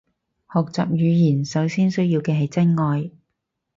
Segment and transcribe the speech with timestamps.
[0.51, 3.11] 學習語言首先需要嘅係真愛